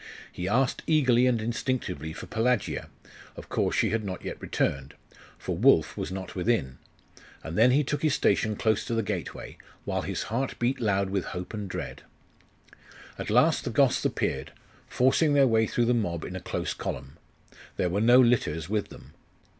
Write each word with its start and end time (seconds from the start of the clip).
He 0.31 0.47
asked 0.47 0.81
eagerly 0.87 1.27
and 1.27 1.39
instinctively 1.39 2.11
for 2.11 2.25
Pelagia; 2.25 2.89
of 3.35 3.49
course 3.49 3.75
she 3.75 3.91
had 3.91 4.03
not 4.03 4.25
yet 4.25 4.41
returned. 4.41 4.95
For 5.37 5.55
Wulf 5.55 5.93
he 5.93 6.01
was 6.01 6.11
not 6.11 6.33
within. 6.33 6.79
And 7.43 7.55
then 7.55 7.69
he 7.69 7.83
took 7.83 8.01
his 8.01 8.15
station 8.15 8.55
close 8.55 8.83
to 8.85 8.95
the 8.95 9.03
gateway, 9.03 9.57
while 9.85 10.01
his 10.01 10.23
heart 10.23 10.57
beat 10.57 10.79
loud 10.79 11.11
with 11.11 11.25
hope 11.37 11.53
and 11.53 11.69
dread. 11.69 12.01
At 13.19 13.29
last 13.29 13.63
the 13.63 13.69
Goths 13.69 14.03
appeared, 14.03 14.53
forcing 14.87 15.35
their 15.35 15.45
way 15.45 15.67
through 15.67 15.85
the 15.85 15.93
mob 15.93 16.25
in 16.25 16.35
a 16.35 16.39
close 16.41 16.73
column. 16.73 17.17
There 17.77 17.89
were 17.91 18.01
no 18.01 18.19
litters 18.19 18.67
with 18.67 18.89
them. 18.89 19.13